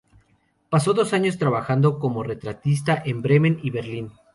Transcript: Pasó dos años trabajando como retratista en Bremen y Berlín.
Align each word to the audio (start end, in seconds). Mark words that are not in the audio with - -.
Pasó 0.71 0.95
dos 0.95 1.13
años 1.13 1.37
trabajando 1.37 1.99
como 1.99 2.23
retratista 2.23 3.03
en 3.05 3.21
Bremen 3.21 3.59
y 3.61 3.69
Berlín. 3.69 4.11